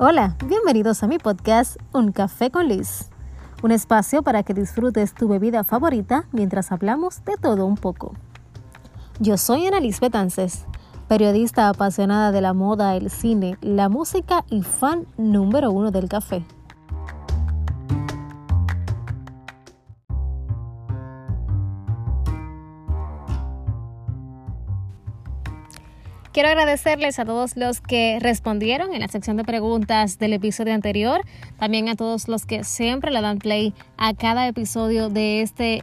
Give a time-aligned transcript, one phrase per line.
[0.00, 3.08] Hola, bienvenidos a mi podcast Un Café con Liz,
[3.62, 8.12] un espacio para que disfrutes tu bebida favorita mientras hablamos de todo un poco.
[9.18, 10.66] Yo soy Ana Liz Betances,
[11.08, 16.44] periodista apasionada de la moda, el cine, la música y fan número uno del café.
[26.38, 31.22] Quiero agradecerles a todos los que respondieron en la sección de preguntas del episodio anterior,
[31.58, 35.82] también a todos los que siempre le dan play a cada episodio de este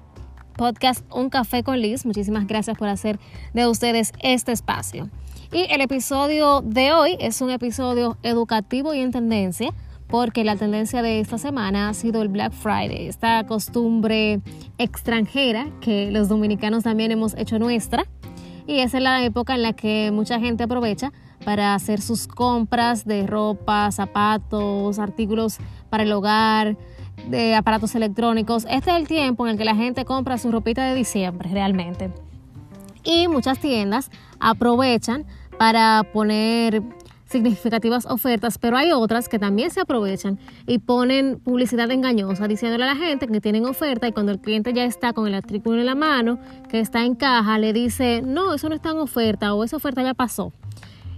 [0.56, 2.06] podcast Un Café con Liz.
[2.06, 3.20] Muchísimas gracias por hacer
[3.54, 5.10] de ustedes este espacio.
[5.52, 9.74] Y el episodio de hoy es un episodio educativo y en tendencia
[10.08, 14.40] porque la tendencia de esta semana ha sido el Black Friday, esta costumbre
[14.78, 18.06] extranjera que los dominicanos también hemos hecho nuestra
[18.68, 21.12] y esa es la época en la que mucha gente aprovecha
[21.44, 25.58] para hacer sus compras de ropa, zapatos, artículos
[25.90, 26.78] para el hogar,
[27.30, 28.66] de aparatos electrónicos.
[28.70, 32.12] Este es el tiempo en el que la gente compra su ropita de diciembre realmente.
[33.04, 35.26] Y muchas tiendas aprovechan
[35.58, 36.82] para poner
[37.26, 42.94] significativas ofertas, pero hay otras que también se aprovechan y ponen publicidad engañosa diciéndole a
[42.94, 45.86] la gente que tienen oferta y cuando el cliente ya está con el artículo en
[45.86, 49.64] la mano, que está en caja, le dice, no, eso no está en oferta o
[49.64, 50.54] esa oferta ya pasó.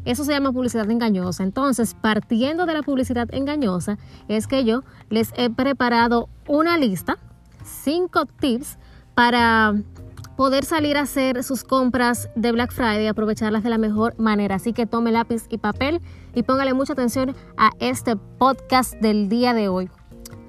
[0.06, 1.44] Eso se llama publicidad engañosa.
[1.44, 3.98] Entonces, partiendo de la publicidad engañosa,
[4.30, 7.18] es que yo les he preparado una lista,
[7.66, 8.78] cinco tips
[9.16, 9.76] para
[10.38, 14.56] poder salir a hacer sus compras de Black Friday y aprovecharlas de la mejor manera.
[14.56, 16.00] Así que tome lápiz y papel
[16.36, 19.90] y póngale mucha atención a este podcast del día de hoy.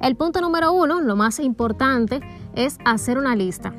[0.03, 2.21] El punto número uno, lo más importante,
[2.55, 3.75] es hacer una lista.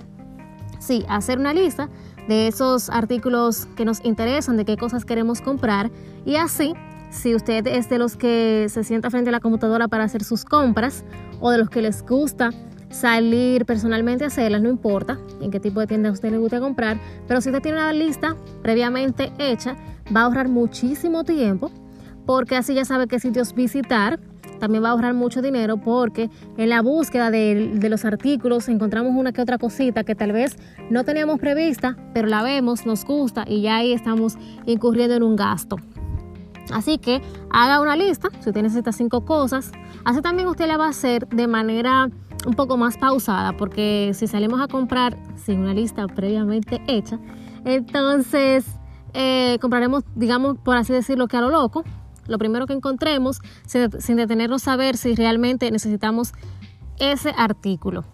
[0.80, 1.90] Sí, hacer una lista
[2.28, 5.92] de esos artículos que nos interesan, de qué cosas queremos comprar
[6.26, 6.74] y así,
[7.12, 10.44] si usted es de los que se sienta frente a la computadora para hacer sus
[10.44, 11.04] compras
[11.40, 12.52] o de los que les gusta
[12.90, 16.60] salir personalmente a hacerlas, no importa en qué tipo de tienda a usted le guste
[16.60, 19.76] comprar, pero si usted tiene una lista previamente hecha,
[20.16, 21.72] va a ahorrar muchísimo tiempo
[22.26, 24.20] porque así ya sabe qué sitios visitar.
[24.60, 29.14] También va a ahorrar mucho dinero porque en la búsqueda de, de, los artículos encontramos
[29.16, 30.58] una que otra cosita que tal vez
[30.90, 35.38] no teníamos prevista, pero la vemos, nos gusta y ya ahí estamos incurriendo en un
[35.38, 35.78] gasto.
[36.72, 39.72] Así que haga una lista, si usted necesita cinco cosas.
[40.06, 42.10] Así también usted la va a hacer de manera
[42.46, 47.20] un poco más pausada, porque si salimos a comprar sin una lista previamente hecha,
[47.66, 48.66] entonces
[49.14, 51.84] eh, compraremos, digamos, por así decirlo, que a lo loco,
[52.28, 56.34] lo primero que encontremos, sin, detenernos a ver si realmente necesitamos
[57.00, 58.06] ese artículo.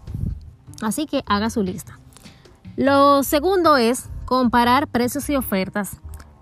[0.81, 1.99] Así que haga su lista.
[2.75, 5.97] Lo segundo es comparar precios y ofertas.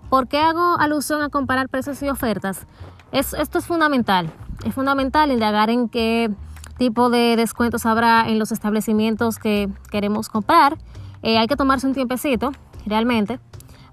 [0.08, 2.66] ¿Por qué hago alusión a comparar precios y ofertas?
[3.12, 4.32] Es, esto es fundamental.
[4.64, 6.30] Es fundamental indagar en qué
[6.78, 10.78] tipo de descuentos habrá en los establecimientos que queremos comprar.
[11.22, 12.52] Eh, hay que tomarse un tiempecito,
[12.86, 13.40] realmente,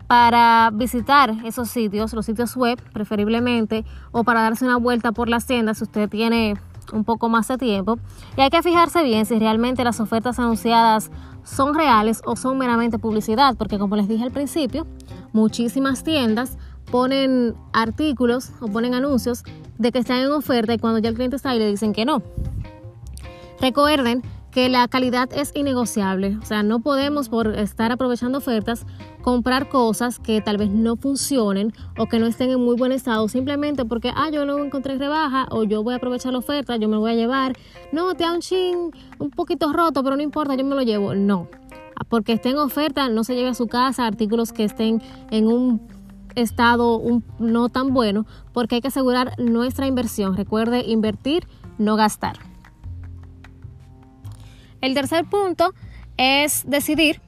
[0.07, 5.45] para visitar esos sitios, los sitios web preferiblemente, o para darse una vuelta por las
[5.45, 6.55] tiendas si usted tiene
[6.91, 7.97] un poco más de tiempo.
[8.35, 11.11] Y hay que fijarse bien si realmente las ofertas anunciadas
[11.43, 14.85] son reales o son meramente publicidad, porque como les dije al principio,
[15.33, 16.57] muchísimas tiendas
[16.91, 19.43] ponen artículos o ponen anuncios
[19.77, 22.05] de que están en oferta y cuando ya el cliente está ahí le dicen que
[22.05, 22.21] no.
[23.61, 28.85] Recuerden que la calidad es innegociable, o sea, no podemos por estar aprovechando ofertas
[29.21, 33.27] comprar cosas que tal vez no funcionen o que no estén en muy buen estado
[33.29, 36.75] simplemente porque, ah, yo lo encontré en rebaja o yo voy a aprovechar la oferta,
[36.75, 37.55] yo me lo voy a llevar.
[37.91, 41.13] No, te da un chin un poquito roto, pero no importa, yo me lo llevo.
[41.13, 41.47] No,
[42.09, 45.81] porque esté en oferta, no se lleve a su casa artículos que estén en un
[46.35, 46.99] estado
[47.39, 50.35] no tan bueno, porque hay que asegurar nuestra inversión.
[50.35, 51.47] Recuerde invertir,
[51.77, 52.50] no gastar.
[54.81, 55.73] El tercer punto
[56.17, 57.21] es decidir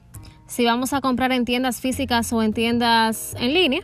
[0.47, 3.81] si vamos a comprar en tiendas físicas o en tiendas en línea.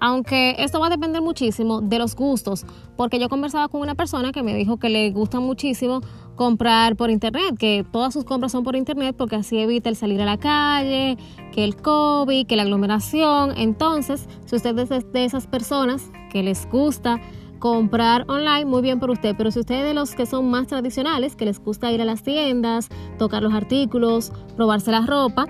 [0.00, 2.64] Aunque esto va a depender muchísimo de los gustos,
[2.96, 6.02] porque yo conversaba con una persona que me dijo que le gusta muchísimo
[6.36, 10.22] comprar por internet, que todas sus compras son por internet porque así evita el salir
[10.22, 11.16] a la calle,
[11.52, 13.54] que el COVID, que la aglomeración.
[13.56, 17.20] Entonces, si usted es de esas personas que les gusta
[17.58, 20.66] comprar online, muy bien por usted, pero si usted es de los que son más
[20.66, 22.88] tradicionales, que les gusta ir a las tiendas,
[23.18, 25.46] tocar los artículos, probarse la ropa,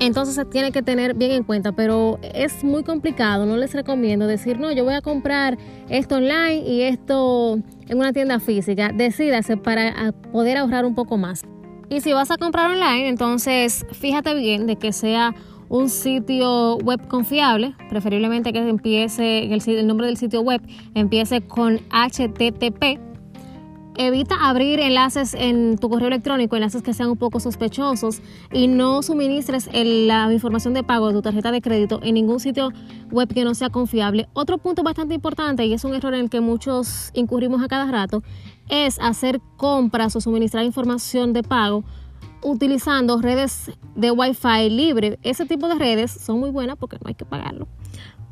[0.00, 4.26] entonces se tiene que tener bien en cuenta, pero es muy complicado, no les recomiendo
[4.26, 5.58] decir, no, yo voy a comprar
[5.88, 11.44] esto online y esto en una tienda física, decídase para poder ahorrar un poco más.
[11.88, 15.34] Y si vas a comprar online, entonces fíjate bien de que sea
[15.72, 20.60] un sitio web confiable, preferiblemente que empiece, el, el nombre del sitio web
[20.94, 23.00] empiece con HTTP.
[23.96, 28.20] Evita abrir enlaces en tu correo electrónico, enlaces que sean un poco sospechosos
[28.52, 32.70] y no suministres la información de pago de tu tarjeta de crédito en ningún sitio
[33.10, 34.28] web que no sea confiable.
[34.34, 37.90] Otro punto bastante importante y es un error en el que muchos incurrimos a cada
[37.90, 38.22] rato
[38.68, 41.82] es hacer compras o suministrar información de pago
[42.42, 45.18] utilizando redes de Wi-Fi libre.
[45.22, 47.68] Ese tipo de redes son muy buenas porque no hay que pagarlo,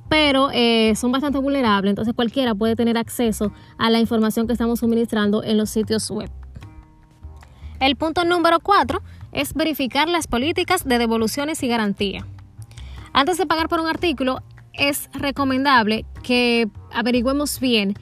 [0.08, 4.80] pero eh, son bastante vulnerables, entonces cualquiera puede tener acceso a la información que estamos
[4.80, 6.30] suministrando en los sitios web.
[7.78, 9.00] El punto número 4
[9.32, 12.26] es verificar las políticas de devoluciones y garantía.
[13.12, 14.42] Antes de pagar por un artículo,
[14.72, 17.94] es recomendable que averigüemos bien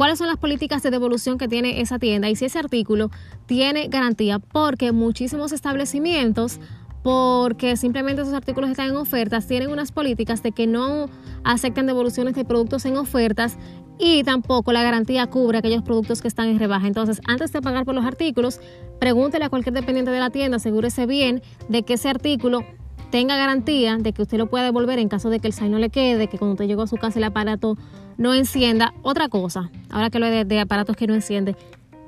[0.00, 3.10] cuáles son las políticas de devolución que tiene esa tienda y si ese artículo
[3.44, 6.58] tiene garantía, porque muchísimos establecimientos
[7.02, 11.10] porque simplemente esos artículos están en ofertas, tienen unas políticas de que no
[11.44, 13.58] aceptan devoluciones de productos en ofertas
[13.98, 16.86] y tampoco la garantía cubre aquellos productos que están en rebaja.
[16.86, 18.58] Entonces, antes de pagar por los artículos,
[19.00, 22.64] pregúntele a cualquier dependiente de la tienda, asegúrese bien de que ese artículo
[23.10, 25.78] tenga garantía de que usted lo pueda devolver en caso de que el sign no
[25.78, 27.76] le quede, que cuando usted llegó a su casa el aparato
[28.16, 28.94] no encienda.
[29.02, 31.56] Otra cosa, ahora que lo de, de aparatos que no enciende,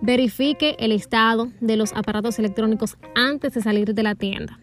[0.01, 4.59] verifique el estado de los aparatos electrónicos antes de salir de la tienda.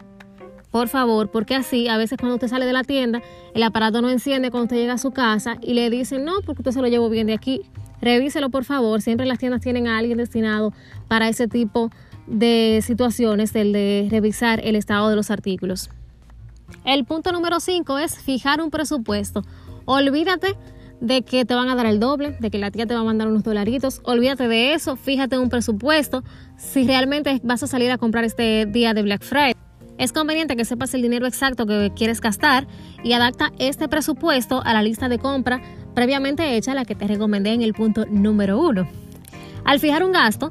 [0.70, 3.20] Por favor, porque así a veces cuando usted sale de la tienda,
[3.54, 6.62] el aparato no enciende cuando usted llega a su casa y le dicen, no, porque
[6.62, 7.62] usted se lo llevó bien de aquí.
[8.00, 9.02] Revíselo, por favor.
[9.02, 10.72] Siempre las tiendas tienen a alguien destinado
[11.08, 11.90] para ese tipo
[12.28, 15.90] de situaciones, el de revisar el estado de los artículos.
[16.90, 19.44] El punto número 5 es fijar un presupuesto.
[19.84, 20.56] Olvídate
[21.00, 23.04] de que te van a dar el doble, de que la tía te va a
[23.04, 24.00] mandar unos dolaritos.
[24.02, 26.24] Olvídate de eso, fíjate un presupuesto.
[26.56, 29.54] Si realmente vas a salir a comprar este día de Black Friday,
[29.98, 32.66] es conveniente que sepas el dinero exacto que quieres gastar
[33.04, 35.62] y adapta este presupuesto a la lista de compra
[35.94, 38.88] previamente hecha, la que te recomendé en el punto número 1.
[39.64, 40.50] Al fijar un gasto,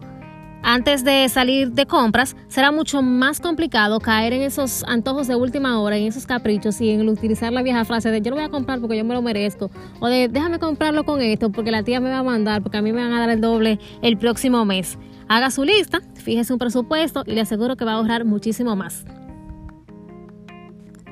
[0.61, 5.79] antes de salir de compras, será mucho más complicado caer en esos antojos de última
[5.79, 8.50] hora, en esos caprichos y en utilizar la vieja frase de yo lo voy a
[8.50, 12.00] comprar porque yo me lo merezco o de déjame comprarlo con esto porque la tía
[12.00, 14.65] me va a mandar porque a mí me van a dar el doble el próximo
[14.65, 14.97] mes.
[15.27, 19.06] Haga su lista, fíjese un presupuesto y le aseguro que va a ahorrar muchísimo más.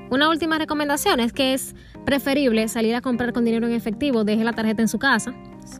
[0.09, 4.43] Una última recomendación es que es preferible salir a comprar con dinero en efectivo, deje
[4.43, 5.33] la tarjeta en su casa,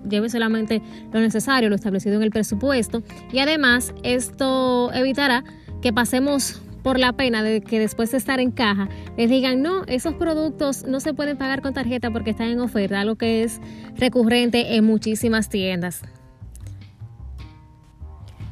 [0.08, 0.82] lleve solamente
[1.12, 5.44] lo necesario, lo establecido en el presupuesto y además esto evitará
[5.82, 8.88] que pasemos por la pena de que después de estar en caja
[9.18, 13.02] les digan no, esos productos no se pueden pagar con tarjeta porque están en oferta,
[13.02, 13.60] algo que es
[13.98, 16.02] recurrente en muchísimas tiendas.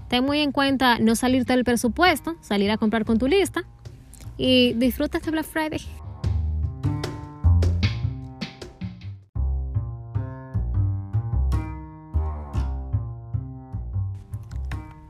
[0.09, 3.63] Ten muy en cuenta no salirte del presupuesto, salir a comprar con tu lista
[4.37, 5.79] y disfruta este Black Friday.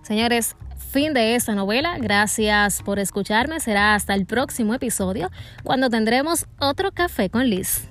[0.05, 0.55] Señores,
[0.91, 1.97] fin de esta novela.
[1.97, 3.59] Gracias por escucharme.
[3.59, 5.31] Será hasta el próximo episodio
[5.63, 7.89] cuando tendremos otro café con Liz.